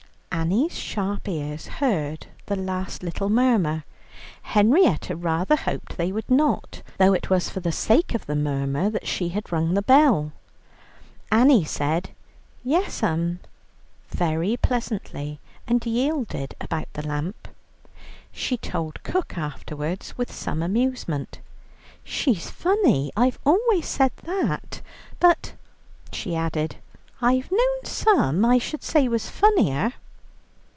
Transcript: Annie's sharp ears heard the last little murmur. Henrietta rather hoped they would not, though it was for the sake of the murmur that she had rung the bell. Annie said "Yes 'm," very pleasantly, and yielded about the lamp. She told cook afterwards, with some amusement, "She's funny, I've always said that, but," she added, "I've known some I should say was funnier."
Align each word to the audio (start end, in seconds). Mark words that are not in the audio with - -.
Annie's 0.33 0.79
sharp 0.79 1.27
ears 1.27 1.67
heard 1.67 2.27
the 2.47 2.55
last 2.55 3.03
little 3.03 3.29
murmur. 3.29 3.83
Henrietta 4.43 5.15
rather 5.15 5.55
hoped 5.55 5.97
they 5.97 6.11
would 6.11 6.29
not, 6.31 6.81
though 6.97 7.13
it 7.13 7.29
was 7.29 7.49
for 7.49 7.59
the 7.59 7.71
sake 7.71 8.15
of 8.15 8.25
the 8.25 8.35
murmur 8.35 8.89
that 8.89 9.05
she 9.05 9.29
had 9.29 9.51
rung 9.51 9.75
the 9.75 9.83
bell. 9.83 10.31
Annie 11.31 11.65
said 11.65 12.09
"Yes 12.63 13.03
'm," 13.03 13.39
very 14.09 14.57
pleasantly, 14.57 15.39
and 15.67 15.85
yielded 15.85 16.55
about 16.59 16.91
the 16.93 17.05
lamp. 17.05 17.47
She 18.31 18.57
told 18.57 19.03
cook 19.03 19.37
afterwards, 19.37 20.17
with 20.17 20.31
some 20.31 20.63
amusement, 20.63 21.39
"She's 22.03 22.49
funny, 22.49 23.11
I've 23.15 23.37
always 23.45 23.85
said 23.85 24.13
that, 24.23 24.81
but," 25.19 25.53
she 26.11 26.35
added, 26.35 26.77
"I've 27.21 27.51
known 27.51 27.83
some 27.85 28.43
I 28.43 28.57
should 28.57 28.81
say 28.81 29.07
was 29.07 29.29
funnier." 29.29 29.93